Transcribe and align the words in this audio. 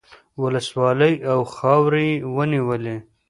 ولسوالۍ 0.41 1.13
او 1.31 1.39
خاورې 1.55 2.05
یې 2.11 2.17
ونیولې. 2.35 2.97